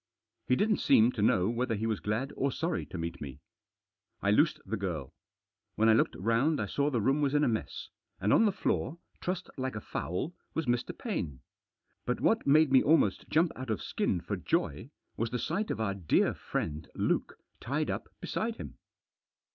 He 0.47 0.55
didn't 0.55 0.77
seem 0.79 1.11
to 1.11 1.21
know 1.21 1.47
whether 1.47 1.75
he 1.75 1.85
was 1.85 1.99
glad 1.99 2.33
or 2.35 2.51
sorry 2.51 2.87
to 2.87 2.97
meet 2.97 3.21
me. 3.21 3.39
I 4.19 4.31
loosed 4.31 4.59
the 4.65 4.75
girl. 4.75 5.13
When 5.75 5.89
I 5.89 5.93
looked 5.93 6.15
round 6.15 6.59
I 6.59 6.65
saw 6.65 6.89
the 6.89 6.99
room 6.99 7.21
was 7.21 7.35
in 7.35 7.43
a 7.43 7.47
mess, 7.47 7.89
and 8.19 8.33
on 8.33 8.45
the 8.45 8.51
floor, 8.51 8.97
trussed 9.19 9.51
like 9.59 9.75
a 9.75 9.79
fowl, 9.79 10.33
was 10.55 10.65
Mr. 10.65 10.97
Paine. 10.97 11.41
But 12.03 12.19
what 12.19 12.47
made 12.47 12.71
me 12.71 12.81
almost 12.81 13.29
jump 13.29 13.51
out 13.55 13.69
of 13.69 13.79
skin 13.79 14.21
for 14.21 14.35
joy, 14.35 14.89
was 15.17 15.29
the 15.29 15.37
sight 15.37 15.69
of 15.69 15.79
our 15.79 15.93
dear 15.93 16.33
friend 16.33 16.89
Luke 16.95 17.37
tied 17.59 17.91
up 17.91 18.07
beside 18.21 18.55
him. 18.57 18.79